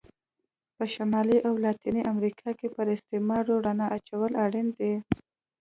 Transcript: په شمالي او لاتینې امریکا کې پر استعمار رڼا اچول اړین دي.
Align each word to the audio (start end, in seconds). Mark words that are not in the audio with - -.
په 0.75 0.83
شمالي 0.93 1.37
او 1.47 1.53
لاتینې 1.63 2.01
امریکا 2.13 2.49
کې 2.59 2.67
پر 2.75 2.85
استعمار 2.95 3.43
رڼا 3.51 3.87
اچول 3.97 4.31
اړین 4.45 4.67
دي. 4.77 4.93